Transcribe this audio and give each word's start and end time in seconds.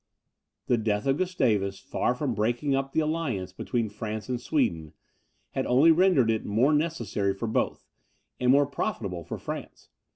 The 0.65 0.79
death 0.79 1.05
of 1.05 1.17
Gustavus, 1.17 1.77
far 1.79 2.15
from 2.15 2.33
breaking 2.33 2.73
up 2.75 2.91
the 2.91 3.01
alliance 3.01 3.53
between 3.53 3.87
France 3.87 4.29
and 4.29 4.41
Sweden, 4.41 4.93
had 5.51 5.67
only 5.67 5.91
rendered 5.91 6.31
it 6.31 6.43
more 6.43 6.73
necessary 6.73 7.35
for 7.35 7.47
both, 7.47 7.85
and 8.39 8.51
more 8.51 8.65
profitable 8.65 9.23
for 9.23 9.37
France. 9.37 9.89